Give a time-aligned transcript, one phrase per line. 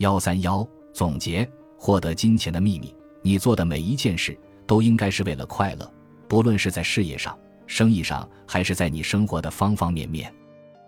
[0.00, 1.46] 幺三幺总结：
[1.76, 2.94] 获得金钱的秘密。
[3.20, 5.92] 你做的每一件事都应该是为了快乐，
[6.26, 10.34] 不论是在事业上、生意上，还是在你生活的方方面面。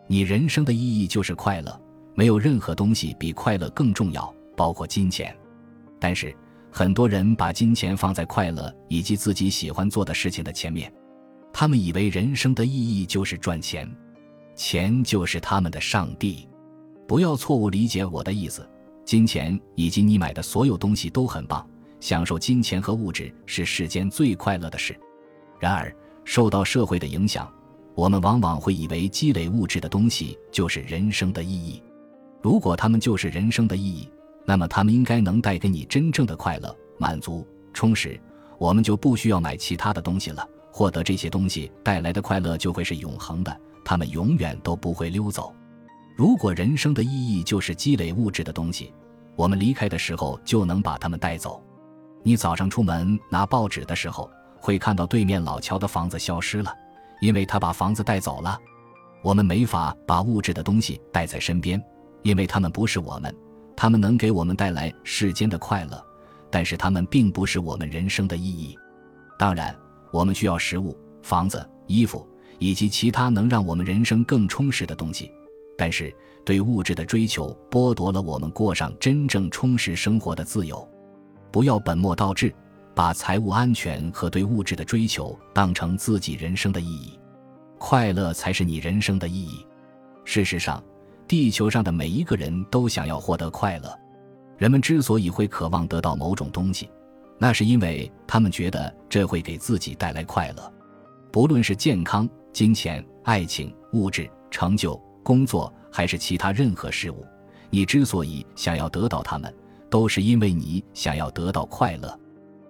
[0.06, 1.78] 你人生的意义就是快乐，
[2.14, 5.36] 没有任何东西比快乐更重要，包括金钱。
[6.00, 6.34] 但是
[6.70, 10.90] 很多人把金钱放在快乐以及自己喜欢做的事情的前面，
[11.52, 13.86] 他们以为人生的意义就是赚钱，
[14.56, 16.48] 钱就是他们的上帝。
[17.06, 18.66] 不要错误理解我的意思。
[19.12, 21.68] 金钱以及你买的所有东西都很棒，
[22.00, 24.98] 享受金钱和物质是世间最快乐的事。
[25.60, 25.94] 然而，
[26.24, 27.46] 受到社会的影响，
[27.94, 31.82] 我们往往会以为积累物质的东西就是人生的意义。
[32.40, 34.08] 如果他们就是人生的意义，
[34.46, 38.18] 那么他们应该能带给你真正的快乐、满足、充实。
[38.56, 40.48] 我们就不需要买其他的东西了。
[40.70, 43.54] 获得这些东西带来的快乐就会是永恒的，
[43.84, 45.54] 他们永远都不会溜走。
[46.16, 48.90] 如果人生的意义就是积累物质的东西，
[49.36, 51.62] 我们离开的时候就能把他们带走。
[52.22, 54.30] 你早上出门拿报纸的时候，
[54.60, 56.72] 会看到对面老乔的房子消失了，
[57.20, 58.58] 因为他把房子带走了。
[59.22, 61.82] 我们没法把物质的东西带在身边，
[62.22, 63.34] 因为他们不是我们。
[63.74, 66.04] 他们能给我们带来世间的快乐，
[66.50, 68.78] 但是他们并不是我们人生的意义。
[69.38, 69.74] 当然，
[70.12, 75.32] 我们需要食物、房子、衣服以及其他能让我们人生更充实的东西。
[75.82, 80.88] 但是，对物质的追求剥夺了我们过上真正充实生活的自由。
[81.50, 82.54] 不要本末倒置，
[82.94, 87.18] 把财务安全和对物质的追求当成自己人生的意义。
[87.78, 89.66] 快乐才是你人生的意义。
[90.24, 90.80] 事实上，
[91.26, 93.92] 地球上的每一个人都想要获得快乐。
[94.56, 96.88] 人们之所以会渴望得到某种东西，
[97.38, 100.72] 那是因为他们觉得这会给自己带来快乐。
[101.32, 104.96] 不论是健康、金钱、爱情、物质、成就。
[105.22, 107.24] 工作还是其他任何事物，
[107.70, 109.52] 你之所以想要得到它们，
[109.88, 112.18] 都是因为你想要得到快乐。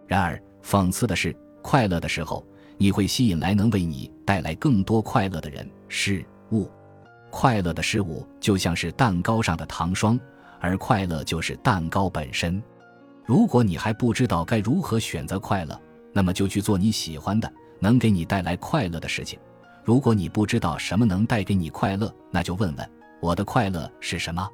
[0.06, 2.44] 然而，讽刺的是，快乐的时候，
[2.76, 6.70] 你会吸引来能为你带来更多快乐的人事物。
[7.30, 10.20] 快乐的事物就像是蛋糕上的糖霜，
[10.60, 12.62] 而快乐就是蛋糕本身。
[13.24, 15.80] 如果你还不知道该如何选择快乐，
[16.12, 19.38] 那么就去做你喜欢的、能给你带来快乐的事情。
[19.84, 24.48] 如果你不知道什么能带给你快乐，那就问问我的快乐是什么。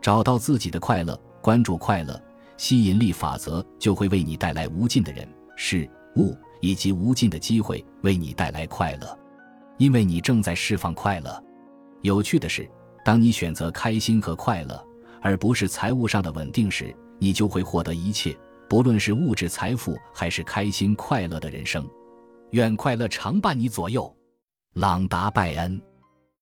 [0.00, 2.20] 找到自己的快乐，关注快乐，
[2.56, 9.18] 吸引力法则就会为你带来无尽的人事物以及无尽的机会，为你带来快乐。
[9.76, 11.42] 因为你正在释放快乐。
[12.02, 12.68] 有趣的是，
[13.04, 14.82] 当你选择开心和快乐，
[15.20, 18.36] 而不是财务上的稳定时，你就会获得一切，
[18.68, 21.88] 不论是物质财富还是开心快乐的人生。
[22.50, 24.14] 愿快乐常伴你左右。
[24.74, 25.89] 朗达·拜恩。